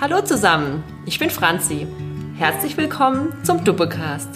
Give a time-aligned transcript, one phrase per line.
[0.00, 1.84] Hallo zusammen, ich bin Franzi.
[2.36, 4.28] Herzlich willkommen zum Duppecast,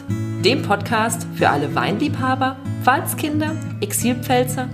[0.44, 4.68] dem Podcast für alle Weinliebhaber, Pfalzkinder, Exilpfälzer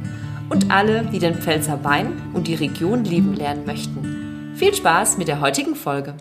[0.48, 4.54] und alle, die den Pfälzer Wein und die Region lieben lernen möchten.
[4.56, 6.14] Viel Spaß mit der heutigen Folge.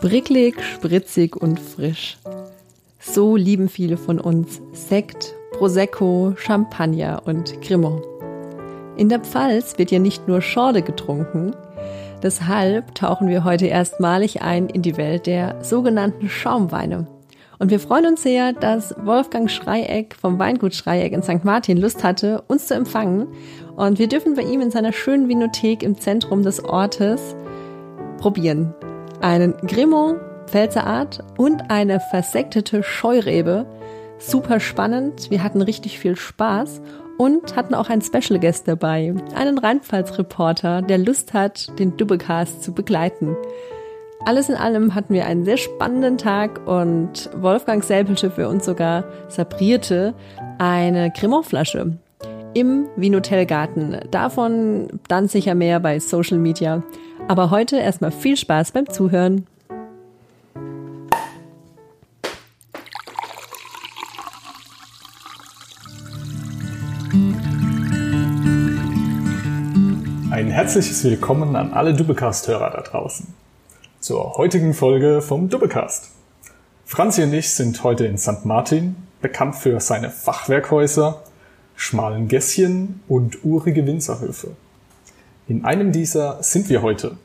[0.00, 2.16] Bricklig, spritzig und frisch.
[3.06, 8.02] So lieben viele von uns Sekt, Prosecco, Champagner und Cremant.
[8.96, 11.54] In der Pfalz wird ja nicht nur Schorle getrunken,
[12.22, 17.06] deshalb tauchen wir heute erstmalig ein in die Welt der sogenannten Schaumweine.
[17.58, 21.44] Und wir freuen uns sehr, dass Wolfgang Schreieck vom Weingut Schreieck in St.
[21.44, 23.28] Martin Lust hatte, uns zu empfangen.
[23.76, 27.36] Und wir dürfen bei ihm in seiner schönen Vinothek im Zentrum des Ortes
[28.18, 28.74] probieren.
[29.20, 33.66] Einen Grimmont Pfälzer Art und eine versektete Scheurebe.
[34.18, 35.30] Super spannend.
[35.30, 36.80] Wir hatten richtig viel Spaß
[37.18, 39.14] und hatten auch einen Special Guest dabei.
[39.34, 43.36] Einen Rheinpfalz-Reporter, der Lust hat, den Dubbecast zu begleiten.
[44.24, 49.04] Alles in allem hatten wir einen sehr spannenden Tag und Wolfgang selbelte für uns sogar
[49.28, 50.14] sabrierte
[50.58, 51.98] eine Cremant-Flasche
[52.54, 53.98] im Vinotelgarten.
[54.10, 56.82] Davon dann sicher mehr bei Social Media.
[57.28, 59.46] Aber heute erstmal viel Spaß beim Zuhören.
[70.34, 73.32] Ein herzliches Willkommen an alle Dubbecast-Hörer da draußen.
[74.00, 76.10] Zur heutigen Folge vom Dubbecast.
[76.84, 78.44] Franzi und ich sind heute in St.
[78.44, 81.22] Martin, bekannt für seine Fachwerkhäuser,
[81.76, 84.56] schmalen Gässchen und urige Winzerhöfe.
[85.46, 87.16] In einem dieser sind wir heute.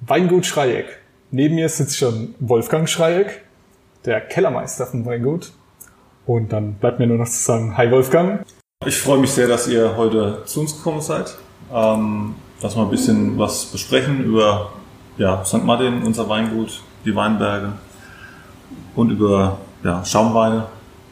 [0.00, 0.86] Weingut Schreieck.
[1.30, 3.42] Neben mir sitzt schon Wolfgang Schreieck,
[4.06, 5.52] der Kellermeister vom Weingut.
[6.24, 8.46] Und dann bleibt mir nur noch zu sagen, hi Wolfgang.
[8.86, 11.36] Ich freue mich sehr, dass ihr heute zu uns gekommen seid
[11.72, 14.72] ähm, dass wir ein bisschen was besprechen über
[15.16, 15.64] ja, St.
[15.64, 17.72] Martin, unser Weingut, die Weinberge
[18.94, 20.66] und über ja, Schaumweine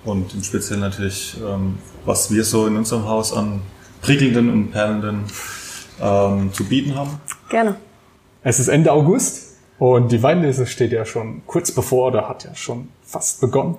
[0.05, 3.63] und im Speziellen natürlich, ähm, was wir so in unserem Haus an
[4.03, 5.25] prickelnden und perlenden
[6.01, 7.21] ähm, zu bieten haben.
[7.49, 7.77] Gerne.
[8.43, 12.55] Es ist Ende August und die Weinlese steht ja schon kurz bevor oder hat ja
[12.55, 13.77] schon fast begonnen.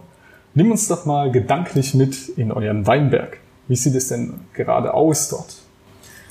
[0.54, 3.40] Nimm uns doch mal gedanklich mit in euren Weinberg.
[3.68, 5.67] Wie sieht es denn gerade aus dort?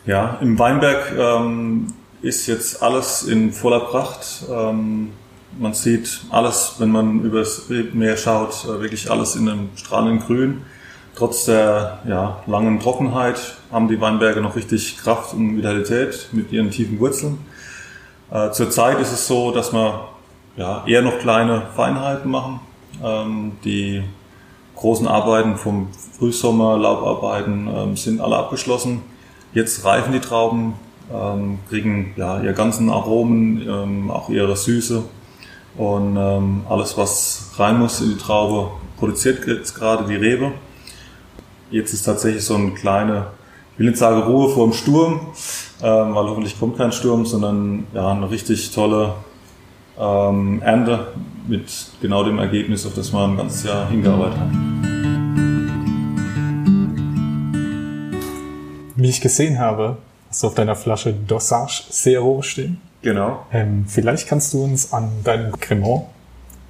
[0.06, 1.88] Ja, im Weinberg ähm,
[2.22, 4.44] ist jetzt alles in voller Pracht.
[4.48, 5.10] Ähm,
[5.58, 10.62] man sieht alles, wenn man übers Meer schaut, äh, wirklich alles in einem strahlenden Grün.
[11.16, 16.70] Trotz der ja, langen Trockenheit haben die Weinberge noch richtig Kraft und Vitalität mit ihren
[16.70, 17.38] tiefen Wurzeln.
[18.30, 20.06] Äh, Zurzeit ist es so, dass wir
[20.56, 22.60] ja, eher noch kleine Feinheiten machen.
[23.02, 24.04] Ähm, die
[24.76, 29.15] großen Arbeiten vom Frühsommer, Laubarbeiten ähm, sind alle abgeschlossen.
[29.56, 30.74] Jetzt reifen die Trauben,
[31.10, 35.02] ähm, kriegen ja ihre ganzen Aromen, ähm, auch ihre Süße
[35.78, 40.52] und ähm, alles, was rein muss in die Traube, produziert jetzt gerade die Rebe.
[41.70, 43.28] Jetzt ist tatsächlich so eine kleine,
[43.72, 45.20] ich will nicht sagen Ruhe vor dem Sturm,
[45.82, 49.14] ähm, weil hoffentlich kommt kein Sturm, sondern ja eine richtig tolle
[49.98, 51.14] ähm, Ernte
[51.48, 51.64] mit
[52.02, 54.95] genau dem Ergebnis, auf das man ein ganzes Jahr hingearbeitet hat.
[58.96, 59.98] Wie ich gesehen habe,
[60.28, 62.80] hast du auf deiner Flasche Dosage Zero stehen.
[63.02, 63.46] Genau.
[63.52, 66.06] Ähm, vielleicht kannst du uns an deinem Cremant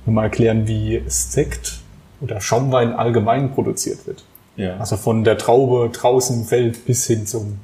[0.04, 1.80] mal erklären, wie Sekt
[2.20, 4.24] oder Schaumwein allgemein produziert wird.
[4.56, 4.76] Ja.
[4.78, 7.58] Also von der Traube draußen im Feld bis hin zum,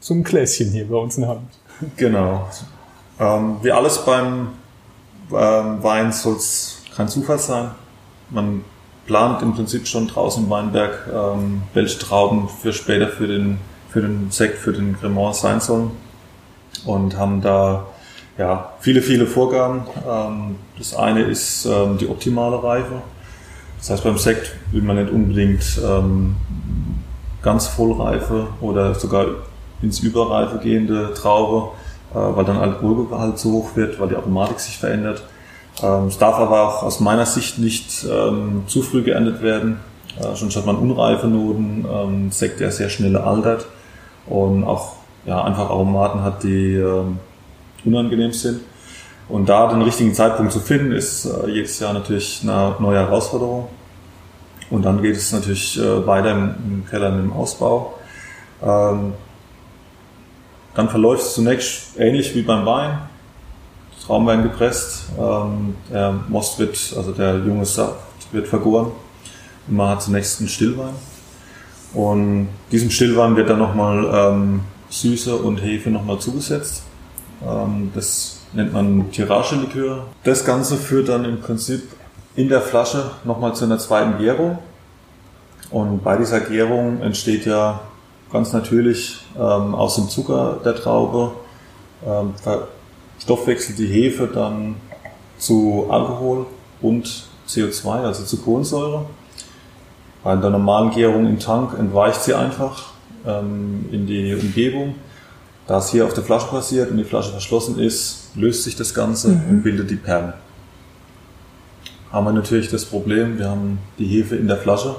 [0.00, 1.48] zum Gläschen hier bei uns in der Hand.
[1.96, 2.48] Genau.
[3.18, 4.48] Ähm, wie alles beim
[5.32, 7.70] ähm, Wein soll es kein Zufall sein.
[8.30, 8.64] Man
[9.06, 13.58] plant im Prinzip schon draußen im Weinberg, ähm, welche Trauben für später für den
[13.92, 15.90] für den Sekt, für den Cremant sollen.
[16.86, 17.86] Und haben da
[18.38, 19.82] ja, viele, viele Vorgaben.
[20.08, 23.02] Ähm, das eine ist ähm, die optimale Reife.
[23.78, 26.36] Das heißt, beim Sekt will man nicht unbedingt ähm,
[27.42, 29.26] ganz Vollreife oder sogar
[29.82, 31.72] ins Überreife gehende Traube,
[32.12, 35.22] äh, weil dann Alkoholgehalt zu hoch wird, weil die Aromatik sich verändert.
[36.06, 39.78] es darf aber auch aus meiner Sicht nicht zu früh geerntet werden.
[40.20, 43.66] Äh, schon hat man unreife Noten, Sekt, der sehr schnell altert
[44.26, 47.04] und auch ja, einfach Aromaten hat, die äh,
[47.84, 48.60] unangenehm sind.
[49.28, 53.68] Und da den richtigen Zeitpunkt zu finden, ist äh, jedes Jahr natürlich eine neue Herausforderung.
[54.70, 57.94] Und dann geht es natürlich äh, weiter im, im, Keller dem Ausbau.
[58.62, 59.14] Ähm,
[60.74, 62.98] dann verläuft es zunächst ähnlich wie beim Wein.
[63.94, 67.96] Das Traumwein gepresst, ähm, der Most wird, also der junge Saft
[68.32, 68.92] wird vergoren
[69.66, 70.94] Man hat zunächst einen Stillwein.
[71.94, 76.84] Und diesem Stillwein wird dann nochmal ähm, Süße und Hefe nochmal zugesetzt.
[77.46, 80.04] Ähm, das nennt man Tirage-Likör.
[80.24, 81.82] Das Ganze führt dann im Prinzip
[82.34, 84.58] in der Flasche nochmal zu einer zweiten Gärung.
[85.70, 87.80] Und bei dieser Gärung entsteht ja
[88.30, 91.32] ganz natürlich ähm, aus dem Zucker der Traube
[92.06, 92.34] ähm,
[93.18, 94.76] stoffwechselt die Hefe dann
[95.38, 96.46] zu Alkohol
[96.80, 99.06] und CO2, also zu Kohlensäure.
[100.22, 102.84] Bei der normalen Gärung im Tank entweicht sie einfach
[103.26, 104.94] ähm, in die Umgebung.
[105.66, 108.94] Da es hier auf der Flasche passiert und die Flasche verschlossen ist, löst sich das
[108.94, 109.42] Ganze mhm.
[109.48, 110.32] und bildet die Perlen.
[112.12, 114.96] Haben wir natürlich das Problem, wir haben die Hefe in der Flasche,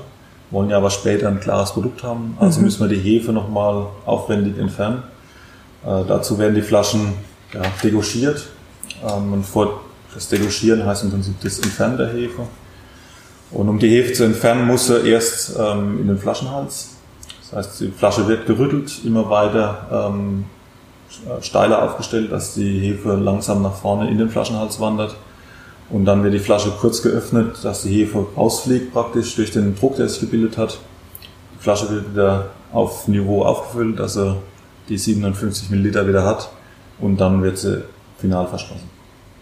[0.52, 2.66] wollen ja aber später ein klares Produkt haben, also mhm.
[2.66, 5.04] müssen wir die Hefe nochmal aufwendig entfernen.
[5.86, 7.14] Äh, dazu werden die Flaschen
[7.54, 8.48] ja, degauchiert.
[9.04, 9.82] Ähm, und vor
[10.14, 12.44] das Degauchieren heißt im Prinzip das Entfernen der Hefe.
[13.54, 16.90] Und um die Hefe zu entfernen, muss er erst ähm, in den Flaschenhals.
[17.42, 20.46] Das heißt, die Flasche wird gerüttelt, immer weiter ähm,
[21.42, 25.16] steiler aufgestellt, dass die Hefe langsam nach vorne in den Flaschenhals wandert.
[25.90, 29.98] Und dann wird die Flasche kurz geöffnet, dass die Hefe rausfliegt praktisch durch den Druck,
[29.98, 30.80] der sich gebildet hat.
[31.56, 34.38] Die Flasche wird wieder auf Niveau aufgefüllt, dass er
[34.90, 36.50] die 57 Milliliter wieder hat.
[37.00, 37.84] Und dann wird sie
[38.18, 38.90] final verschlossen.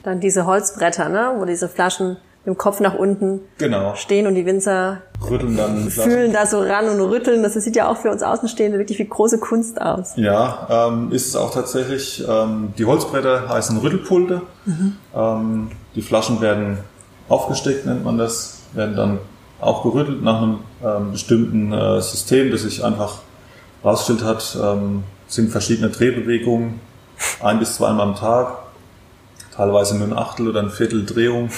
[0.03, 1.33] Dann diese Holzbretter, ne?
[1.37, 3.93] wo diese Flaschen dem Kopf nach unten genau.
[3.95, 7.43] stehen und die Winzer rütteln dann fühlen da so ran und rütteln.
[7.43, 10.13] Das sieht ja auch für uns Außenstehende wirklich wie große Kunst aus.
[10.15, 12.23] Ja, ähm, ist es auch tatsächlich.
[12.27, 14.41] Ähm, die Holzbretter heißen Rüttelpulte.
[14.65, 14.97] Mhm.
[15.15, 16.79] Ähm, die Flaschen werden
[17.29, 19.19] aufgesteckt, nennt man das, werden dann
[19.59, 23.19] auch gerüttelt nach einem ähm, bestimmten äh, System, das sich einfach
[23.83, 26.79] rausgestellt hat, ähm, sind verschiedene Drehbewegungen,
[27.41, 28.57] ein bis zweimal am Tag,
[29.55, 31.49] teilweise nur ein Achtel oder ein Viertel Drehung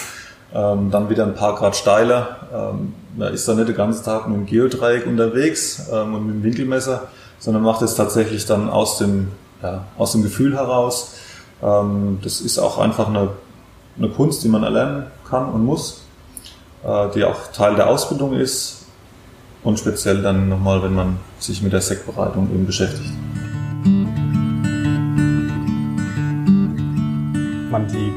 [0.53, 2.37] ähm, dann wieder ein paar Grad steiler.
[2.53, 6.35] Ähm, da ist dann nicht den ganzen Tag mit dem Geodreieck unterwegs ähm, und mit
[6.35, 7.07] dem Winkelmesser,
[7.39, 9.29] sondern macht es tatsächlich dann aus dem,
[9.61, 11.15] ja, aus dem Gefühl heraus.
[11.61, 13.29] Ähm, das ist auch einfach eine,
[13.97, 16.05] eine Kunst, die man erlernen kann und muss,
[16.83, 18.85] äh, die auch Teil der Ausbildung ist
[19.63, 23.11] und speziell dann nochmal, wenn man sich mit der Sektbereitung eben beschäftigt.
[27.71, 28.11] Man die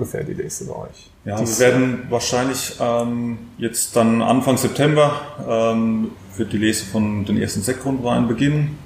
[0.00, 1.10] ungefähr die Lese bei euch?
[1.26, 5.12] Ja, wir werden wahrscheinlich ähm, jetzt dann Anfang September
[5.46, 8.78] ähm, wird die Lese von den ersten Sektgrundweinen beginnen.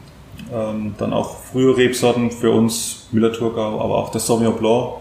[0.52, 4.94] Ähm, dann auch frühe Rebsorten für uns, Müller-Thurgau, aber auch der Sauvignon Blanc,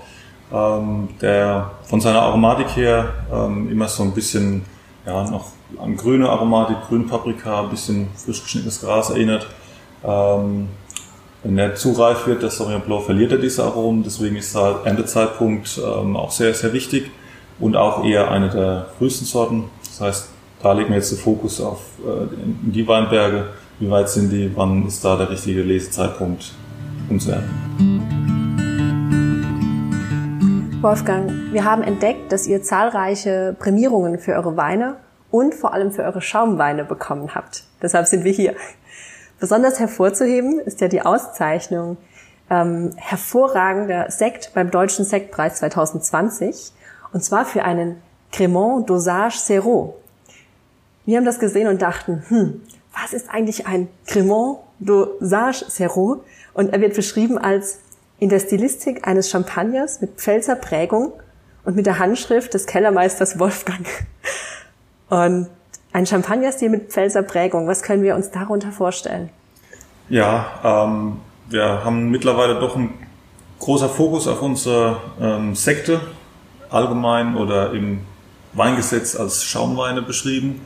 [0.53, 4.63] ähm, der von seiner Aromatik her ähm, immer so ein bisschen
[5.05, 5.47] ja, noch
[5.79, 9.47] an grüne Aromatik, grüne Paprika, ein bisschen frisch geschnittenes Gras erinnert.
[10.03, 10.69] Ähm,
[11.43, 14.03] wenn er zu reif wird, der Sauvignon Blanc, verliert er diese Aromen.
[14.03, 17.11] Deswegen ist der Erntezeitpunkt ähm, auch sehr, sehr wichtig
[17.59, 19.65] und auch eher eine der frühesten Sorten.
[19.85, 20.29] Das heißt,
[20.61, 22.27] da legen wir jetzt den Fokus auf äh,
[22.63, 23.47] die Weinberge.
[23.79, 24.51] Wie weit sind die?
[24.55, 26.53] Wann ist da der richtige Lesezeitpunkt,
[27.09, 27.51] um zu ernten?
[30.81, 34.95] Wolfgang, wir haben entdeckt, dass ihr zahlreiche Prämierungen für eure Weine
[35.31, 37.63] und vor allem für eure Schaumweine bekommen habt.
[37.81, 38.55] Deshalb sind wir hier.
[39.39, 41.97] Besonders hervorzuheben ist ja die Auszeichnung
[42.49, 46.71] ähm, hervorragender Sekt beim Deutschen Sektpreis 2020
[47.11, 48.01] und zwar für einen
[48.31, 49.95] Cremant Dosage Zero.
[51.05, 52.61] Wir haben das gesehen und dachten, hm,
[52.93, 56.23] was ist eigentlich ein Cremant Dosage Zero?
[56.53, 57.79] Und er wird beschrieben als
[58.19, 61.13] in der Stilistik eines Champagners mit Pfälzer Prägung
[61.65, 63.85] und mit der Handschrift des Kellermeisters Wolfgang.
[65.09, 65.49] Und
[65.93, 69.29] ein Champagnerstil mit Pfälzer Prägung, was können wir uns darunter vorstellen?
[70.09, 71.17] Ja, ähm,
[71.49, 72.89] wir haben mittlerweile doch ein
[73.59, 76.01] großer Fokus auf unsere ähm, Sekte
[76.69, 77.99] allgemein oder im
[78.53, 80.61] Weingesetz als Schaumweine beschrieben.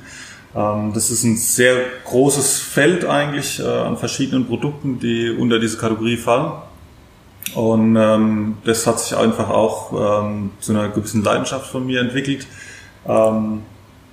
[0.55, 5.77] Ähm, das ist ein sehr großes Feld eigentlich äh, an verschiedenen Produkten, die unter diese
[5.77, 6.53] Kategorie fallen.
[7.53, 12.47] Und ähm, das hat sich einfach auch ähm, zu einer gewissen Leidenschaft von mir entwickelt.
[13.07, 13.61] Ähm,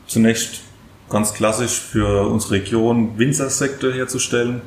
[0.06, 0.63] zunächst
[1.14, 4.62] ganz klassisch für unsere Region Winzersekte herzustellen.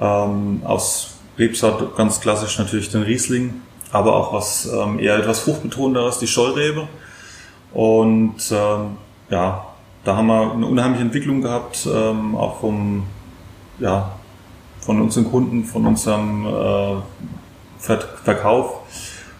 [0.00, 3.60] Ähm, aus Rebsort ganz klassisch natürlich den Riesling,
[3.92, 6.88] aber auch was ähm, eher etwas fruchtbetonteres, die Schollrebe.
[7.74, 8.96] Und ähm,
[9.28, 9.66] ja,
[10.04, 13.02] da haben wir eine unheimliche Entwicklung gehabt, ähm, auch vom,
[13.78, 14.12] ja,
[14.80, 16.96] von unseren Kunden, von unserem äh,
[18.24, 18.76] Verkauf.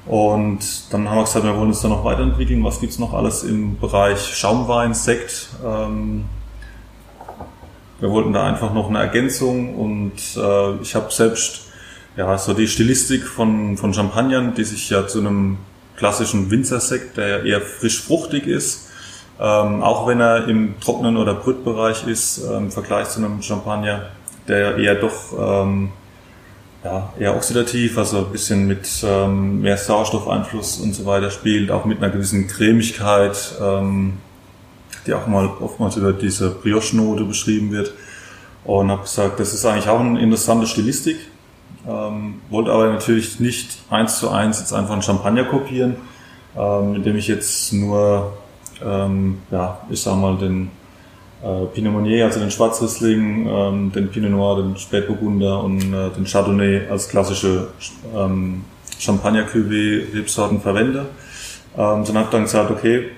[0.05, 2.63] Und dann haben wir gesagt, wir wollen uns da noch weiterentwickeln.
[2.63, 5.49] Was gibt's noch alles im Bereich Schaumwein, Sekt?
[5.65, 6.27] Ähm,
[8.03, 11.63] wir wollten da einfach noch eine Ergänzung und äh, ich habe selbst
[12.17, 15.57] ja so die Stilistik von, von Champagnern, die sich ja zu einem
[15.97, 18.89] klassischen Winzersekt, der ja eher frisch fruchtig ist,
[19.41, 24.11] Ähm, auch wenn er im trockenen oder Brütbereich ist, ähm, im Vergleich zu einem Champagner,
[24.47, 25.91] der eher doch ähm,
[26.85, 31.85] ja, eher oxidativ, also ein bisschen mit ähm, mehr Sauerstoffeinfluss und so weiter spielt, auch
[31.87, 34.19] mit einer gewissen Cremigkeit, ähm,
[35.07, 37.93] die auch mal oftmals über diese Brioche-Note beschrieben wird.
[38.65, 41.17] Und habe gesagt, das ist eigentlich auch eine interessante Stilistik.
[41.89, 45.97] Ähm, wollte aber natürlich nicht eins zu eins jetzt einfach einen Champagner kopieren,
[46.57, 48.35] ähm, indem ich jetzt nur,
[48.85, 50.71] ähm, ja, ich sag mal, den
[51.43, 56.25] äh, Pinot Meunier, also den Schwarzriesling, ähm, den Pinot Noir, den Spätburgunder und äh, den
[56.25, 57.69] Chardonnay als klassische
[58.15, 58.65] ähm,
[59.01, 61.07] Champagner-Cuvée-Rebsorten verwende.
[61.77, 63.09] Ähm, dann habe dann gesagt, okay,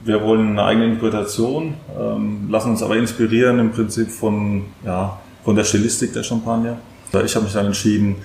[0.00, 5.56] wir wollen eine eigene Interpretation, ähm, lassen uns aber inspirieren im Prinzip von, ja, von
[5.56, 6.78] der Stilistik der Champagner.
[7.24, 8.16] Ich habe mich dann entschieden,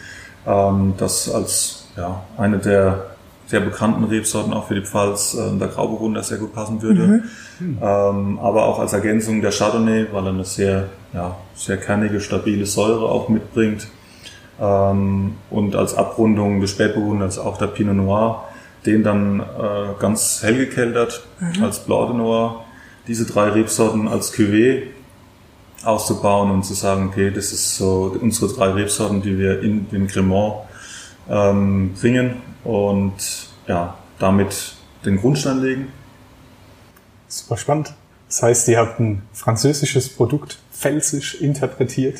[0.46, 3.06] ähm, das als ja, eine der
[3.46, 7.24] sehr bekannten Rebsorten auch für die Pfalz äh, der Grauburgunder sehr gut passen würde.
[7.60, 7.78] Mhm.
[7.82, 12.66] Ähm, aber auch als Ergänzung der Chardonnay, weil er eine sehr, ja, sehr kernige, stabile
[12.66, 13.88] Säure auch mitbringt.
[14.60, 18.44] Ähm, und als Abrundung des Spätburgunders auch der Pinot Noir,
[18.86, 21.64] den dann äh, ganz hell gekeltert mhm.
[21.64, 22.66] als Blanc de Noir.
[23.08, 24.84] Diese drei Rebsorten als Cuvée
[25.84, 30.08] auszubauen und zu sagen, okay, das ist so unsere drei Rebsorten, die wir in den
[30.08, 30.56] Cremant
[31.30, 33.14] ähm, bringen und
[33.68, 34.74] ja, damit
[35.06, 35.88] den Grundstein legen.
[37.28, 37.94] Super spannend.
[38.28, 42.20] Das heißt, ihr habt ein französisches Produkt pfälzisch interpretiert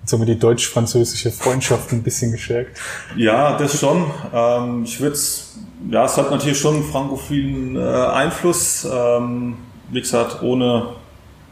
[0.00, 2.80] und somit die deutsch-französische Freundschaft ein bisschen gestärkt.
[3.16, 4.10] Ja, das schon.
[4.32, 5.16] Ähm, ich würde
[5.90, 8.88] ja, es hat natürlich schon einen frankophilen äh, Einfluss.
[8.90, 9.56] Ähm,
[9.90, 10.86] wie gesagt, ohne,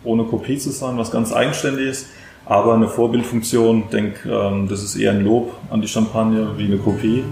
[0.04, 2.06] ohne Kopie zu sein, was ganz eigenständig ist.
[2.44, 6.78] Aber eine Vorbildfunktion, denke, ähm, das ist eher ein Lob an die Champagne wie eine
[6.78, 7.22] Kopie.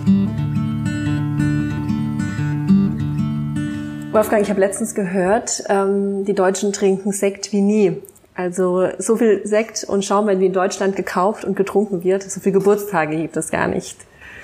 [4.12, 7.96] Wolfgang, ich habe letztens gehört, ähm, die Deutschen trinken Sekt wie nie.
[8.34, 12.54] Also so viel Sekt und Schaumwein wie in Deutschland gekauft und getrunken wird, so viele
[12.54, 13.96] Geburtstage gibt es gar nicht.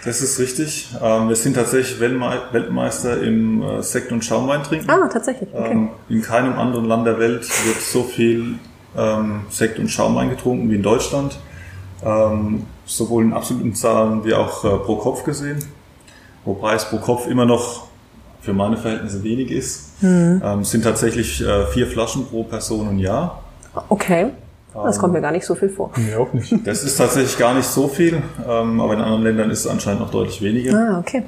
[0.06, 0.88] Das ist richtig.
[1.02, 4.88] Ähm, wir sind tatsächlich Weltmeister im äh, Sekt- und Schaumwein trinken.
[4.88, 5.48] Ah, tatsächlich.
[5.52, 5.72] Okay.
[5.72, 8.54] Ähm, in keinem anderen Land der Welt wird so viel
[8.96, 11.38] ähm, Sekt und Schaumwein getrunken wie in Deutschland.
[12.84, 15.58] sowohl in absoluten Zahlen wie auch äh, pro Kopf gesehen.
[16.44, 17.88] Wobei es pro Kopf immer noch
[18.42, 20.02] für meine Verhältnisse wenig ist.
[20.02, 20.40] Mhm.
[20.60, 23.42] Es sind tatsächlich äh, vier Flaschen pro Person und Jahr.
[23.88, 24.30] Okay.
[24.84, 25.90] Das kommt mir gar nicht so viel vor.
[25.96, 26.52] Mir auch nicht.
[26.64, 30.10] Das ist tatsächlich gar nicht so viel, aber in anderen Ländern ist es anscheinend noch
[30.10, 30.74] deutlich weniger.
[30.74, 31.22] Ah, okay.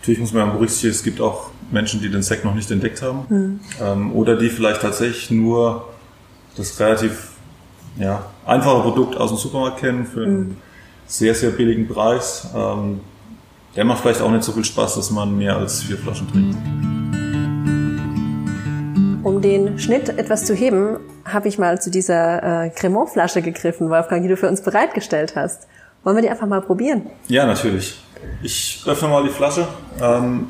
[0.00, 3.60] Natürlich muss man berücksichtigen, es gibt auch Menschen, die den Sekt noch nicht entdeckt haben.
[3.80, 4.12] Mhm.
[4.12, 5.88] Oder die vielleicht tatsächlich nur
[6.56, 7.30] das relativ
[7.98, 10.56] ja, einfache Produkt aus dem Supermarkt kennen für einen mhm.
[11.06, 12.48] sehr, sehr billigen Preis.
[12.54, 13.00] Ähm,
[13.76, 16.56] der macht vielleicht auch nicht so viel Spaß, dass man mehr als vier Flaschen trinkt.
[19.22, 24.22] Um den Schnitt etwas zu heben, habe ich mal zu dieser äh, Cremant-Flasche gegriffen, Wolfgang,
[24.22, 25.66] die du für uns bereitgestellt hast.
[26.04, 27.06] Wollen wir die einfach mal probieren?
[27.28, 28.02] Ja, natürlich.
[28.42, 29.68] Ich öffne mal die Flasche.
[30.00, 30.48] Ähm,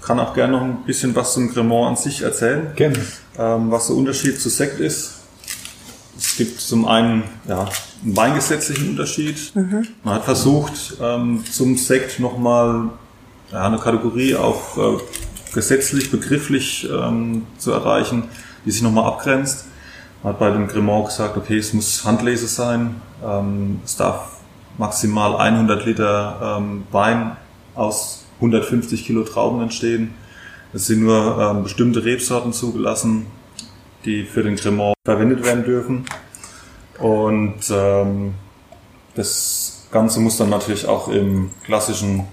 [0.00, 2.72] kann auch gerne noch ein bisschen was zum Cremant an sich erzählen.
[2.74, 2.98] Gerne.
[3.38, 5.20] Ähm, was der Unterschied zu Sekt ist.
[6.18, 7.68] Es gibt zum einen ja,
[8.02, 9.54] einen weingesetzlichen Unterschied.
[9.54, 9.86] Mhm.
[10.02, 12.90] Man hat versucht, ähm, zum Sekt nochmal
[13.52, 14.98] ja, eine Kategorie auch äh,
[15.54, 18.24] gesetzlich, begrifflich ähm, zu erreichen,
[18.64, 19.66] die sich nochmal abgrenzt.
[20.22, 24.36] Man hat bei dem Cremant gesagt, okay, es muss Handlese sein, ähm, es darf
[24.78, 27.36] maximal 100 Liter ähm, Wein
[27.74, 30.14] aus 150 Kilo Trauben entstehen.
[30.72, 33.26] Es sind nur ähm, bestimmte Rebsorten zugelassen,
[34.04, 36.04] die für den Cremant verwendet werden dürfen.
[36.98, 38.34] Und ähm,
[39.14, 42.24] das Ganze muss dann natürlich auch im klassischen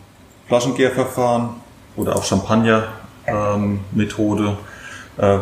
[0.48, 1.50] Flaschengärverfahren
[1.96, 2.99] oder auch Champagner-Methode
[3.32, 3.80] ähm,
[5.18, 5.38] äh,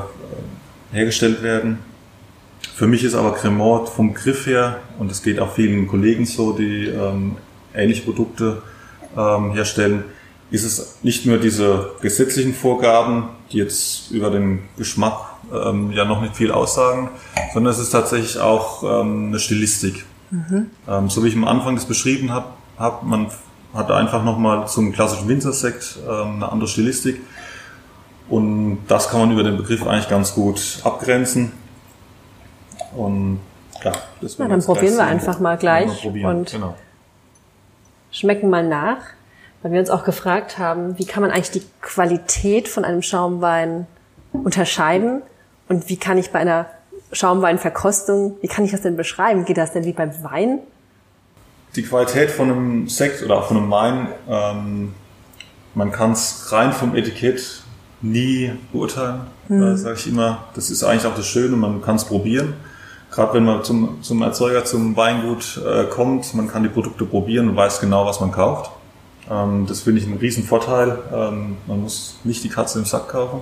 [0.92, 1.80] hergestellt werden.
[2.76, 6.54] Für mich ist aber Cremant vom Griff her, und es geht auch vielen Kollegen so,
[6.54, 7.38] die ähm,
[7.74, 8.62] ähnliche Produkte
[9.18, 10.04] ähm, herstellen,
[10.50, 15.18] ist es nicht nur diese gesetzlichen Vorgaben, die jetzt über den Geschmack
[15.54, 17.10] ähm, ja noch nicht viel aussagen,
[17.54, 20.06] sondern es ist tatsächlich auch ähm, eine Stilistik.
[20.30, 20.68] Mhm.
[20.88, 23.28] Ähm, so wie ich am Anfang das beschrieben habe, hab, man
[23.74, 27.22] hat einfach nochmal zum klassischen Winzersekt ähm, eine andere Stilistik.
[28.30, 31.54] Und das kann man über den Begriff eigentlich ganz gut abgrenzen.
[32.96, 33.40] Und
[33.80, 36.76] klar, das Na, dann probieren wir einfach mal gleich und genau.
[38.12, 38.98] schmecken mal nach,
[39.62, 43.88] weil wir uns auch gefragt haben, wie kann man eigentlich die Qualität von einem Schaumwein
[44.32, 45.22] unterscheiden
[45.70, 46.68] und wie kann ich bei einer
[47.12, 49.46] Schaumweinverkostung, wie kann ich das denn beschreiben?
[49.46, 50.60] Geht das denn wie beim Wein?
[51.76, 54.94] Die Qualität von einem Sekt oder auch von einem Wein, ähm,
[55.76, 57.62] man kann es rein vom Etikett
[58.02, 59.64] nie beurteilen, mhm.
[59.64, 60.46] äh, sage ich immer.
[60.56, 62.54] Das ist eigentlich auch das Schöne, man kann es probieren.
[63.12, 67.50] Gerade wenn man zum, zum Erzeuger, zum Weingut äh, kommt, man kann die Produkte probieren
[67.50, 68.72] und weiß genau, was man kauft.
[69.30, 71.00] Ähm, das finde ich einen riesen Vorteil.
[71.14, 73.42] Ähm, man muss nicht die Katze im Sack kaufen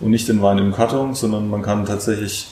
[0.00, 2.48] und nicht den Wein im Karton, sondern man kann tatsächlich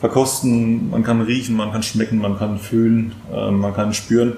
[0.00, 4.36] verkosten, man kann riechen, man kann schmecken, man kann fühlen, äh, man kann spüren.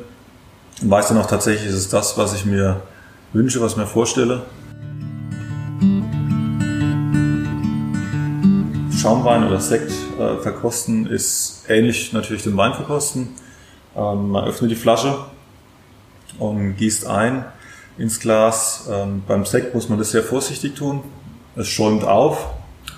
[0.83, 2.81] Und weiß dann auch tatsächlich, ist es das, was ich mir
[3.33, 4.43] wünsche, was ich mir vorstelle.
[9.09, 13.31] Schaumwein oder Sekt äh, verkosten ist ähnlich natürlich dem Wein verkosten.
[13.97, 15.17] Ähm, man öffnet die Flasche
[16.39, 17.47] und gießt ein
[17.97, 18.87] ins Glas.
[18.93, 21.01] Ähm, beim Sekt muss man das sehr vorsichtig tun.
[21.57, 22.51] Es schäumt auf.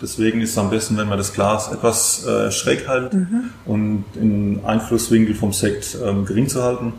[0.02, 3.50] Deswegen ist es am besten, wenn man das Glas etwas äh, schräg hält mhm.
[3.64, 6.95] und den Einflusswinkel vom Sekt ähm, gering zu halten.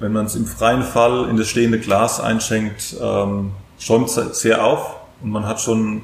[0.00, 4.64] Wenn man es im freien Fall in das stehende Glas einschenkt, ähm, schäumt es sehr
[4.64, 6.02] auf und man hat schon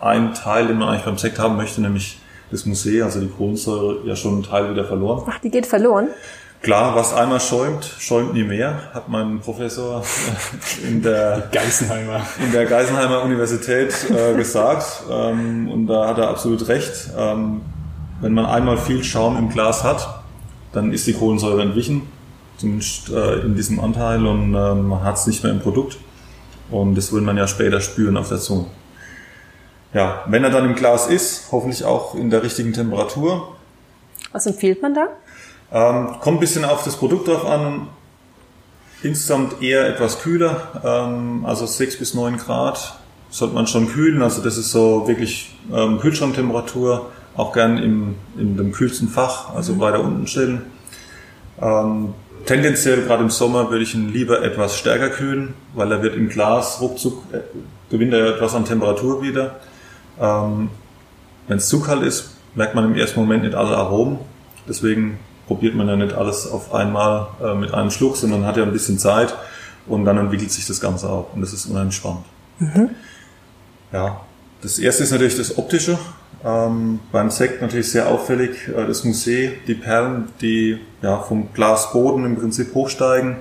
[0.00, 2.18] einen Teil, den man eigentlich beim Sekt haben möchte, nämlich
[2.50, 5.22] das Museum, also die Kohlensäure, ja schon einen Teil wieder verloren.
[5.28, 6.08] Ach, die geht verloren?
[6.60, 10.02] Klar, was einmal schäumt, schäumt nie mehr, hat mein Professor
[10.88, 15.04] in der Geisenheimer, in der Geisenheimer Universität äh, gesagt.
[15.08, 17.10] Ähm, und da hat er absolut recht.
[17.16, 17.60] Ähm,
[18.20, 20.22] wenn man einmal viel Schaum im Glas hat,
[20.72, 22.02] dann ist die Kohlensäure entwichen,
[22.56, 25.98] zumindest äh, in diesem Anteil, und äh, man hat es nicht mehr im Produkt.
[26.70, 28.66] Und das würde man ja später spüren auf der Zunge.
[29.94, 33.56] Ja, wenn er dann im Glas ist, hoffentlich auch in der richtigen Temperatur.
[34.32, 35.08] Was empfiehlt man da?
[35.72, 37.88] Ähm, kommt ein bisschen auf das Produkt drauf an.
[39.02, 42.98] Insgesamt eher etwas kühler, ähm, also 6 bis 9 Grad
[43.30, 44.22] sollte man schon kühlen.
[44.22, 49.74] Also das ist so wirklich ähm, Kühlschranktemperatur, auch gern im, in dem kühlsten Fach, also
[49.74, 49.80] mhm.
[49.80, 50.62] weiter unten stellen.
[51.60, 52.14] Ähm,
[52.46, 56.28] tendenziell gerade im Sommer würde ich ihn lieber etwas stärker kühlen, weil er wird im
[56.28, 57.40] Glas ruckzuck, äh,
[57.90, 59.56] gewinnt er etwas an Temperatur wieder.
[60.20, 60.70] Ähm,
[61.46, 64.18] Wenn es zu kalt ist, merkt man im ersten Moment nicht alle Aromen.
[64.68, 68.62] Deswegen probiert man ja nicht alles auf einmal äh, mit einem Schluck, sondern hat ja
[68.62, 69.34] ein bisschen Zeit
[69.86, 72.24] und dann entwickelt sich das Ganze auch und das ist unheimlich spannend.
[72.58, 72.90] Mhm.
[73.92, 74.20] Ja,
[74.60, 75.98] das erste ist natürlich das Optische.
[76.44, 82.24] Ähm, beim Sekt natürlich sehr auffällig äh, das Museum, die Perlen, die ja vom Glasboden
[82.24, 83.38] im Prinzip hochsteigen,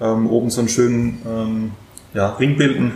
[0.00, 1.72] ähm, oben so einen schönen ähm,
[2.14, 2.92] ja, Ring bilden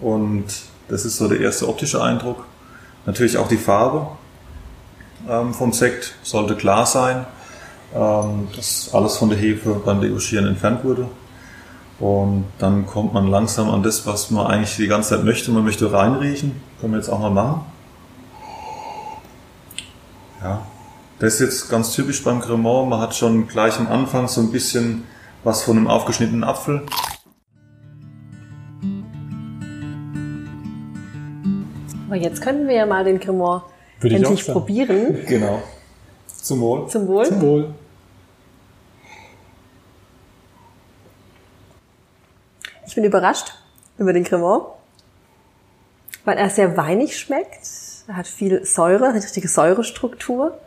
[0.00, 0.44] und
[0.88, 2.46] das ist so der erste optische Eindruck.
[3.06, 4.06] Natürlich auch die Farbe
[5.28, 7.26] ähm, vom Sekt sollte klar sein
[7.94, 11.08] ähm, dass alles von der Hefe beim Deguschieren entfernt wurde.
[11.98, 15.50] Und dann kommt man langsam an das, was man eigentlich die ganze Zeit möchte.
[15.50, 16.60] Man möchte reinriechen.
[16.80, 17.62] Können wir jetzt auch mal machen.
[20.42, 20.62] Ja,
[21.18, 22.88] das ist jetzt ganz typisch beim Cremant.
[22.88, 25.04] Man hat schon gleich am Anfang so ein bisschen
[25.44, 26.82] was von einem aufgeschnittenen Apfel.
[32.10, 33.62] Aber jetzt können wir ja mal den Cremant
[34.02, 35.16] endlich probieren.
[35.28, 35.62] Genau.
[36.26, 36.88] Zum Wohl.
[36.88, 37.24] Zum Wohl.
[37.24, 37.74] Zum Wohl.
[42.84, 43.54] Ich bin überrascht
[43.96, 44.64] über den Cremant,
[46.24, 47.60] weil er sehr weinig schmeckt.
[48.08, 50.58] Er hat viel Säure, eine richtige Säurestruktur.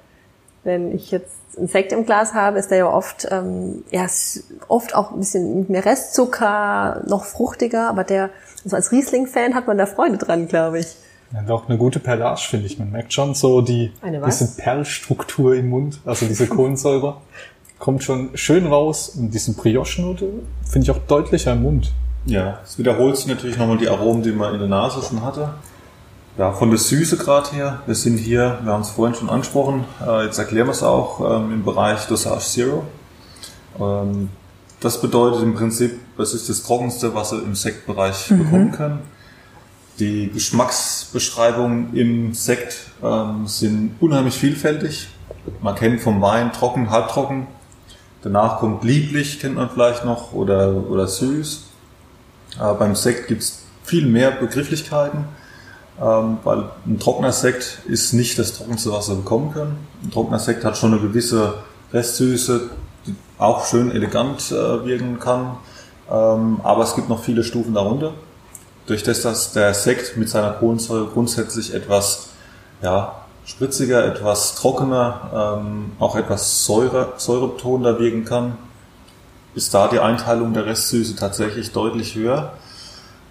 [0.63, 4.45] Wenn ich jetzt einen Sekt im Glas habe, ist der ja oft, ähm, er ist
[4.69, 8.29] oft auch ein bisschen mit mehr Restzucker, noch fruchtiger, aber der,
[8.63, 10.95] also als Riesling-Fan hat man da Freude dran, glaube ich.
[11.34, 12.78] Ja, doch eine gute Perlage, finde ich.
[12.78, 13.91] Man merkt schon so die
[14.24, 17.17] bisschen Perlstruktur im Mund, also diese Kohlensäure.
[17.80, 20.30] kommt schon schön raus und diesen Brioche-Note
[20.69, 21.91] finde ich auch deutlicher im Mund.
[22.26, 25.50] Ja, es wiederholt sich natürlich nochmal die Aromen, die man in der Nase schon hatte.
[26.38, 27.82] Ja, von der Süße gerade her.
[27.86, 31.19] Wir sind hier, wir haben es vorhin schon angesprochen, äh, jetzt erklären wir es auch,
[31.19, 32.84] ähm, im Bereich Dosage Zero.
[33.80, 34.30] Ähm,
[34.80, 38.38] das bedeutet im Prinzip, das ist das Trockenste, was Sie im Sektbereich mhm.
[38.39, 39.00] bekommen können.
[39.99, 45.08] Die Geschmacksbeschreibungen im Sekt ähm, sind unheimlich vielfältig.
[45.62, 47.45] Man kennt vom Wein trocken, halbtrocken.
[48.23, 51.65] Danach kommt lieblich, kennt man vielleicht noch, oder, oder süß.
[52.58, 55.25] Aber beim Sekt gibt es viel mehr Begrifflichkeiten,
[56.01, 59.77] ähm, weil ein trockener Sekt ist nicht das trockenste, was wir bekommen können.
[60.03, 61.56] Ein trockener Sekt hat schon eine gewisse
[61.91, 62.69] Restsüße,
[63.06, 65.58] die auch schön elegant äh, wirken kann.
[66.10, 68.13] Ähm, aber es gibt noch viele Stufen darunter.
[68.86, 72.30] Durch das, dass der Sekt mit seiner Kohlensäure grundsätzlich etwas
[72.82, 73.15] ja,
[73.46, 78.58] spritziger, etwas trockener, ähm, auch etwas Säure, säurebetonender wirken kann,
[79.56, 82.54] ist da die Einteilung der Restsüße tatsächlich deutlich höher.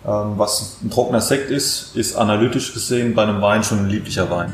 [0.07, 4.31] Ähm, was ein trockener Sekt ist, ist analytisch gesehen bei einem Wein schon ein lieblicher
[4.31, 4.53] Wein.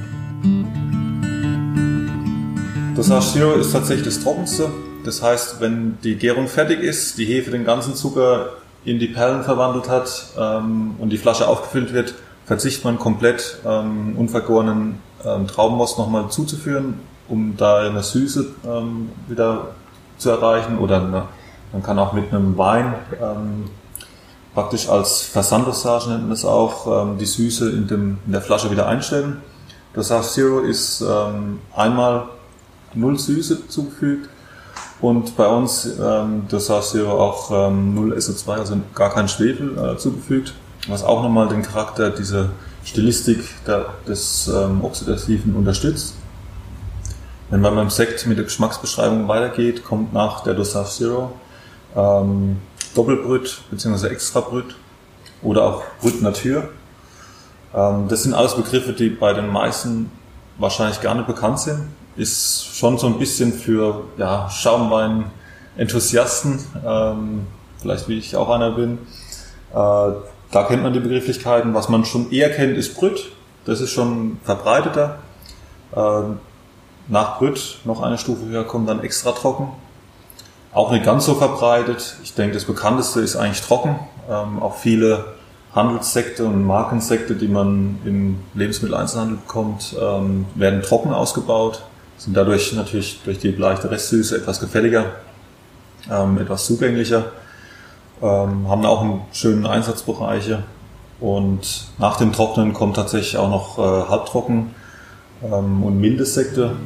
[2.96, 4.70] Das Zero ist tatsächlich das Trockenste.
[5.04, 8.50] Das heißt, wenn die Gärung fertig ist, die Hefe den ganzen Zucker
[8.84, 12.14] in die Perlen verwandelt hat ähm, und die Flasche aufgefüllt wird,
[12.46, 19.68] verzichtet man komplett ähm, unvergorenen ähm, Traubenmost nochmal zuzuführen, um da eine Süße ähm, wieder
[20.16, 20.78] zu erreichen.
[20.78, 21.24] Oder eine,
[21.72, 23.64] man kann auch mit einem Wein ähm,
[24.58, 28.72] praktisch als Versanddosage nennt man es auch, ähm, die Süße in, dem, in der Flasche
[28.72, 29.40] wieder einstellen.
[29.94, 32.24] Dosage Zero ist ähm, einmal
[32.94, 34.28] null Süße zugefügt
[35.00, 39.96] und bei uns ähm, Dosage Zero auch ähm, null SO2, also gar kein Schwefel äh,
[39.96, 40.54] zugefügt,
[40.88, 42.50] was auch nochmal den Charakter dieser
[42.84, 46.14] Stilistik der, des ähm, Oxidativen unterstützt.
[47.50, 51.32] Wenn man beim Sekt mit der Geschmacksbeschreibung weitergeht, kommt nach der Dosage Zero
[51.96, 52.58] ähm,
[52.94, 54.08] Doppelbrüt bzw.
[54.08, 54.76] Extrabrüt
[55.42, 56.68] oder auch Brüt Natur.
[57.74, 60.10] Ähm, das sind alles Begriffe, die bei den meisten
[60.58, 61.88] wahrscheinlich gar nicht bekannt sind.
[62.18, 67.46] Ist schon so ein bisschen für ja, Schaumwein-Enthusiasten, ähm,
[67.80, 68.98] vielleicht wie ich auch einer bin.
[69.72, 70.10] Äh,
[70.50, 71.72] da kennt man die Begrifflichkeiten.
[71.74, 73.30] Was man schon eher kennt, ist Brüt.
[73.64, 75.20] Das ist schon verbreiteter.
[75.94, 76.22] Äh,
[77.08, 79.68] nach Brüt noch eine Stufe höher kommt dann extra trocken.
[80.72, 82.16] Auch nicht ganz so verbreitet.
[82.22, 83.98] Ich denke, das bekannteste ist eigentlich trocken.
[84.28, 85.24] Ähm, auch viele
[85.74, 91.82] Handelssekte und Markensekte, die man im Lebensmitteleinzelhandel bekommt, ähm, werden trocken ausgebaut,
[92.18, 95.12] sind dadurch natürlich durch die leichte Restsüße etwas gefälliger,
[96.10, 97.32] ähm, etwas zugänglicher,
[98.20, 100.64] ähm, haben auch einen schönen Einsatzbereiche
[101.20, 104.74] und nach dem Trocknen kommt tatsächlich auch noch äh, halbtrocken
[105.44, 106.76] ähm, und milde Sekte.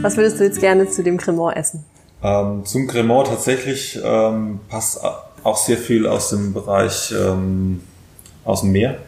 [0.00, 1.84] Was würdest du jetzt gerne zu dem Cremant essen?
[2.22, 5.00] Ähm, zum Cremant tatsächlich ähm, passt
[5.42, 7.82] auch sehr viel aus dem Bereich ähm,
[8.44, 8.98] aus dem Meer.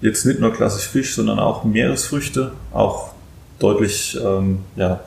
[0.00, 3.10] Jetzt nicht nur klassisch Fisch, sondern auch Meeresfrüchte, auch
[3.58, 5.00] deutlich ähm, ja,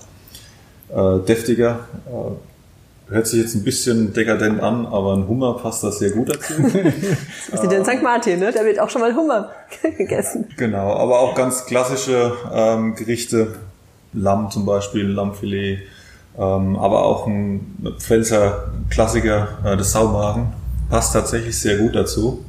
[0.89, 1.79] äh, deftiger.
[2.07, 6.29] Äh, hört sich jetzt ein bisschen dekadent an, aber ein Hummer passt da sehr gut
[6.29, 6.53] dazu.
[7.51, 8.01] das ist in St.
[8.01, 8.51] Martin, ne?
[8.53, 9.51] Da wird auch schon mal Hummer
[9.97, 10.47] gegessen.
[10.57, 13.55] Genau, aber auch ganz klassische ähm, Gerichte,
[14.13, 15.79] Lamm zum Beispiel, Lammfilet,
[16.37, 20.53] ähm, aber auch ein Pfälzer Klassiker, äh, das Saumagen,
[20.89, 22.45] passt tatsächlich sehr gut dazu.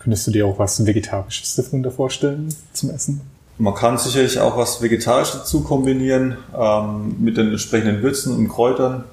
[0.00, 3.20] Könntest du dir auch was Vegetarisches darunter vorstellen zum Essen?
[3.58, 9.04] Man kann sicherlich auch was Vegetarisches dazu kombinieren ähm, mit den entsprechenden Würzen und Kräutern.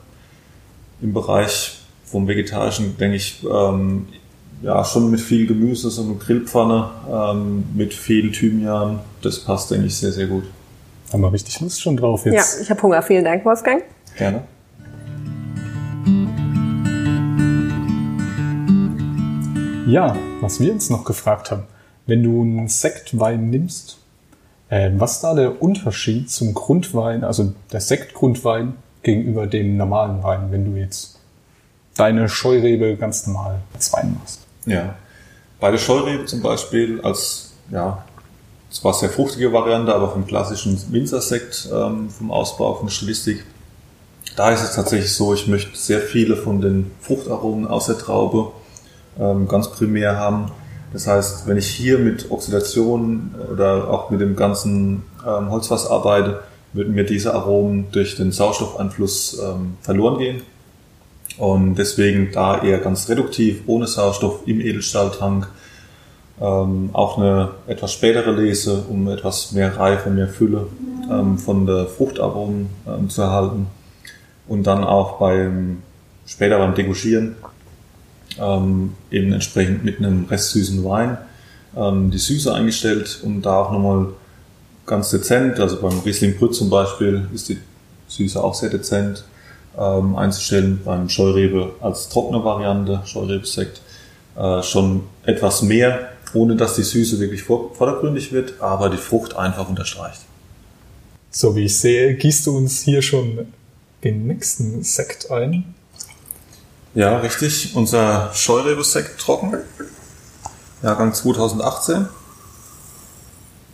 [1.01, 4.07] Im Bereich vom Vegetarischen denke ich ähm,
[4.61, 9.01] ja schon mit viel Gemüse, so eine Grillpfanne ähm, mit viel Thymian.
[9.21, 10.45] Das passt denke ich sehr sehr gut.
[11.11, 12.55] Haben wir richtig Lust schon drauf jetzt?
[12.55, 13.01] Ja, ich habe Hunger.
[13.01, 13.83] Vielen Dank, Wolfgang.
[14.17, 14.43] Gerne.
[19.87, 21.63] Ja, was wir uns noch gefragt haben,
[22.07, 23.99] wenn du einen Sektwein nimmst,
[24.67, 30.65] äh, was da der Unterschied zum Grundwein, also der Sektgrundwein gegenüber dem normalen Wein, wenn
[30.65, 31.19] du jetzt
[31.95, 34.41] deine Scheurebe ganz normal als Wein machst?
[34.65, 34.95] Ja,
[35.61, 38.03] bei der Scheurebe zum Beispiel als ja,
[38.69, 43.45] zwar sehr fruchtige Variante, aber vom klassischen Winzersekt, ähm, vom Ausbau, von Stilistik.
[44.35, 48.51] Da ist es tatsächlich so, ich möchte sehr viele von den Fruchtaromen aus der Traube
[49.19, 50.51] ähm, ganz primär haben.
[50.93, 56.41] Das heißt, wenn ich hier mit Oxidation oder auch mit dem ganzen ähm, Holzfass arbeite,
[56.73, 60.41] würden mir diese Aromen durch den Sauerstoffeinfluss ähm, verloren gehen.
[61.37, 65.47] Und deswegen da eher ganz reduktiv, ohne Sauerstoff im Edelstahltank
[66.39, 70.67] ähm, auch eine etwas spätere Lese, um etwas mehr Reife, mehr Fülle
[71.11, 73.67] ähm, von der Fruchtaromen ähm, zu erhalten.
[74.47, 75.81] Und dann auch beim
[76.25, 77.35] später beim Degouchieren
[78.39, 81.17] ähm, eben entsprechend mit einem restsüßen Wein
[81.75, 84.07] ähm, die Süße eingestellt und da auch nochmal
[84.85, 87.57] ganz dezent, also beim Riesling Brüt zum Beispiel ist die
[88.07, 89.23] Süße auch sehr dezent
[89.77, 93.81] ähm, einzustellen, beim Scheurebe als trockene Variante, Scheurebesekt,
[94.37, 99.69] äh, schon etwas mehr ohne dass die Süße wirklich vordergründig wird, aber die Frucht einfach
[99.69, 100.21] unterstreicht.
[101.29, 103.47] So wie ich sehe, gießt du uns hier schon
[104.03, 105.75] den nächsten Sekt ein.
[106.97, 107.75] Ja, richtig.
[107.75, 109.55] Unser Scheurebe-Sekt trocken.
[110.81, 112.07] Jahrgang 2018.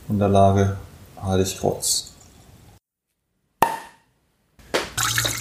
[0.07, 0.75] Von der Lage
[1.23, 2.15] Heilig-Rotz.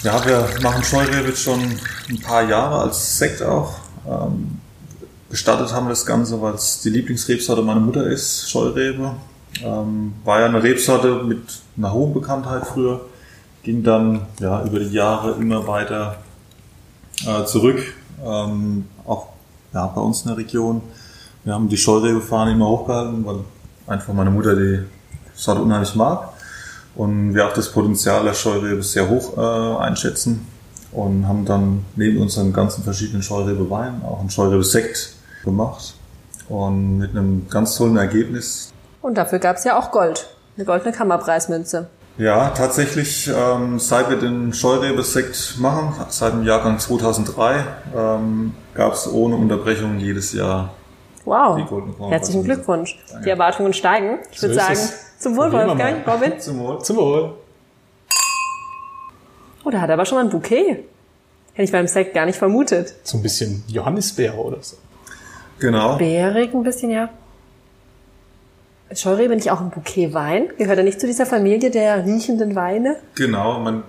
[0.01, 1.59] Ja, wir machen Scheurebe schon
[2.09, 3.73] ein paar Jahre als Sekt auch.
[4.07, 4.61] Ähm,
[5.29, 9.13] gestartet haben wir das Ganze, weil es die Lieblingsrebsorte meiner Mutter ist, Scheurebe.
[9.61, 13.01] Ähm, war ja eine Rebsorte mit einer hohen Bekanntheit früher,
[13.61, 16.23] ging dann ja über die Jahre immer weiter
[17.27, 17.81] äh, zurück,
[18.23, 19.27] ähm, auch
[19.73, 20.81] ja, bei uns in der Region.
[21.43, 23.39] Wir haben die Scheurebe-Fahne immer hochgehalten, weil
[23.87, 24.79] einfach meine Mutter die
[25.35, 26.29] Sorte unheimlich mag
[26.95, 30.47] und wir auch das Potenzial der Scheurebe sehr hoch äh, einschätzen.
[30.93, 35.95] und haben dann neben unseren ganzen verschiedenen Scheurebe Wein auch einen Scheurebe Sekt gemacht
[36.49, 38.71] und mit einem ganz tollen Ergebnis.
[39.01, 41.87] Und dafür gab es ja auch Gold, eine goldene Kammerpreismünze.
[42.17, 49.11] Ja, tatsächlich, ähm, seit wir den Scheurebe-Sekt machen, seit dem Jahrgang 2003, ähm, gab es
[49.11, 50.73] ohne Unterbrechung jedes Jahr
[51.25, 51.55] Wow.
[51.57, 52.09] die Goldene Kammerpreismünze.
[52.11, 52.99] Herzlichen Glückwunsch.
[53.25, 54.19] Die Erwartungen steigen.
[54.31, 55.19] Ich würde ist sagen, es.
[55.19, 56.07] zum Wohl, Wolfgang.
[56.07, 56.39] Robin.
[56.39, 56.79] Zum Wohl.
[56.83, 57.33] Zum Wohl.
[59.63, 60.83] Oh, da hat er aber schon mal ein Bouquet.
[61.53, 62.93] Hätte ich beim Sekt gar nicht vermutet.
[63.03, 64.75] So ein bisschen Johannisbeere oder so.
[65.59, 65.97] Genau.
[65.97, 67.09] Bärig ein bisschen, ja.
[68.95, 70.49] Scheurebe nicht auch ein Bouquet Wein?
[70.57, 72.97] Gehört er nicht zu dieser Familie der riechenden Weine?
[73.15, 73.83] Genau, man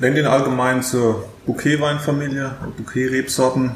[0.00, 3.72] nennt ihn allgemein zur Bouquetweinfamilie, Bouquet-Rebsorten.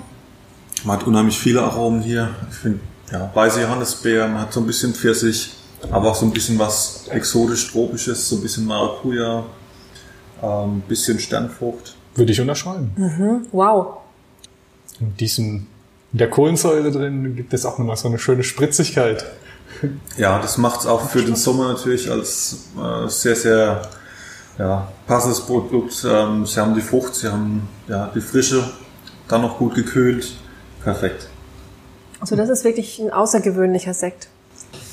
[0.85, 2.31] Man hat unheimlich viele Aromen hier.
[2.51, 5.55] Ich finde, ja, weiße Johannisbeer, man hat so ein bisschen Pfirsich,
[5.91, 9.45] aber auch so ein bisschen was exotisch-tropisches, so ein bisschen Maracuja,
[10.43, 11.95] ein ähm, bisschen Sternfrucht.
[12.15, 13.47] Würde ich unterschreiben.
[13.53, 13.99] Wow.
[15.01, 15.67] In diesem,
[16.13, 19.25] in der Kohlensäure drin gibt es auch nochmal so eine schöne Spritzigkeit.
[20.17, 23.83] Ja, das macht es auch für den Sommer natürlich als äh, sehr, sehr
[24.59, 26.05] ja, passendes Produkt.
[26.09, 28.63] Ähm, sie haben die Frucht, sie haben ja, die Frische,
[29.29, 30.35] dann noch gut gekühlt.
[30.83, 31.29] Perfekt.
[32.21, 34.29] Also das ist wirklich ein außergewöhnlicher Sekt.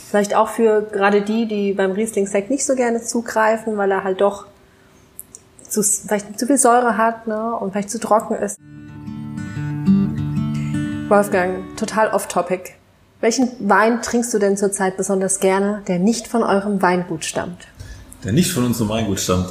[0.09, 4.21] Vielleicht auch für gerade die, die beim Riesling-Sekt nicht so gerne zugreifen, weil er halt
[4.21, 4.47] doch
[5.67, 8.57] zu, vielleicht zu viel Säure hat ne, und vielleicht zu trocken ist.
[11.09, 12.78] Wolfgang, total off-topic.
[13.21, 17.67] Welchen Wein trinkst du denn zurzeit besonders gerne, der nicht von eurem Weingut stammt?
[18.23, 19.49] Der nicht von unserem Weingut stammt.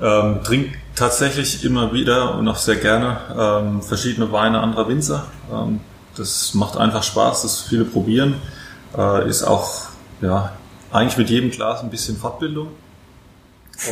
[0.00, 5.26] Ähm, trinkt tatsächlich immer wieder und auch sehr gerne ähm, verschiedene Weine anderer Winzer.
[5.50, 5.80] Ähm,
[6.16, 8.34] das macht einfach Spaß, das viele probieren.
[8.96, 9.86] Äh, ist auch
[10.20, 10.52] ja
[10.92, 12.68] eigentlich mit jedem Glas ein bisschen Fortbildung.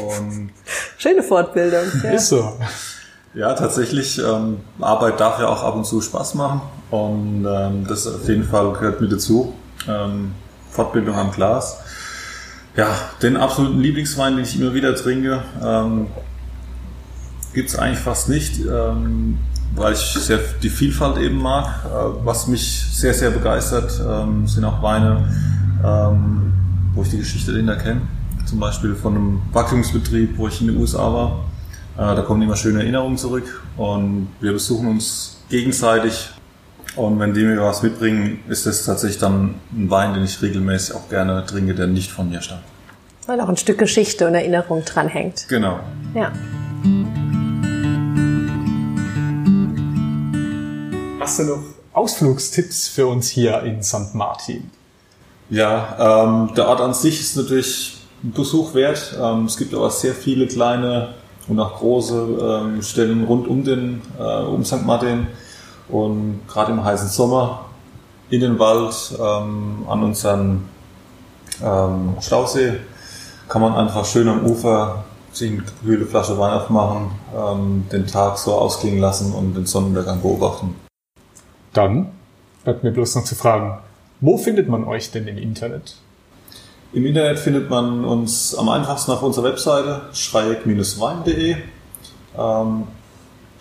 [0.01, 0.51] Und
[0.99, 1.85] Schöne Fortbildung.
[2.03, 2.11] Ja.
[2.11, 2.59] Ist so.
[3.37, 4.19] Ja, tatsächlich.
[4.19, 8.45] Ähm, Arbeit darf ja auch ab und zu Spaß machen und ähm, das auf jeden
[8.45, 9.53] Fall gehört mit dazu.
[9.87, 10.33] Ähm,
[10.71, 11.79] Fortbildung am Glas.
[12.77, 12.89] Ja,
[13.21, 16.07] den absoluten Lieblingswein, den ich immer wieder trinke, ähm,
[17.53, 19.37] gibt es eigentlich fast nicht, ähm,
[19.75, 21.85] weil ich sehr die Vielfalt eben mag.
[21.85, 25.29] Äh, was mich sehr, sehr begeistert, ähm, sind auch Weine,
[25.85, 26.55] ähm,
[26.95, 28.01] wo ich die Geschichte dahinter kenne.
[28.47, 31.41] Zum Beispiel von einem Wachstumsbetrieb, wo ich in den USA war.
[31.99, 36.31] Äh, Da kommen immer schöne Erinnerungen zurück und wir besuchen uns gegenseitig.
[36.95, 40.95] Und wenn die mir was mitbringen, ist das tatsächlich dann ein Wein, den ich regelmäßig
[40.95, 42.63] auch gerne trinke, der nicht von mir stammt.
[43.27, 45.47] Weil auch ein Stück Geschichte und Erinnerung dranhängt.
[45.49, 45.81] Genau.
[46.15, 46.33] Ja.
[51.21, 54.15] Hast du noch Ausflugstipps für uns hier in St.
[54.15, 54.71] Martin?
[55.51, 59.17] Ja, ähm, der Ort an sich ist natürlich ein Besuch wert.
[59.21, 61.15] Ähm, es gibt aber sehr viele kleine
[61.49, 64.85] und auch große ähm, Stellen rund um den äh, um St.
[64.85, 65.29] Martin
[65.89, 67.67] und gerade im heißen Sommer
[68.31, 70.69] in den Wald ähm, an unseren
[71.63, 72.81] ähm, Stausee
[73.49, 78.39] kann man einfach schön am Ufer sich eine kühle Flasche Wein aufmachen, ähm, den Tag
[78.39, 80.75] so ausklingen lassen und den Sonnenuntergang beobachten.
[81.73, 82.13] Dann
[82.65, 83.79] bleibt mir bloß noch zu fragen,
[84.21, 85.97] wo findet man euch denn im Internet?
[86.93, 91.57] Im Internet findet man uns am einfachsten auf unserer Webseite schreieck-wein.de.
[92.39, 92.85] Ähm,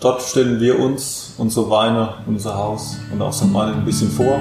[0.00, 3.52] dort stellen wir uns, unsere Weine, unser Haus und auch St.
[3.52, 4.38] Martin ein bisschen vor.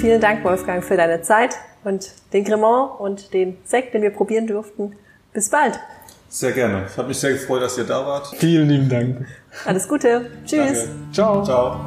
[0.00, 4.46] Vielen Dank, Wolfgang, für deine Zeit und den Cremant und den Sekt, den wir probieren
[4.46, 4.96] durften.
[5.32, 5.78] Bis bald.
[6.28, 6.86] Sehr gerne.
[6.90, 8.28] Ich habe mich sehr gefreut, dass ihr da wart.
[8.38, 9.26] Vielen lieben Dank.
[9.66, 10.30] Alles Gute.
[10.46, 10.86] Tschüss.
[10.86, 10.88] Danke.
[11.12, 11.44] Ciao.
[11.44, 11.80] Ciao.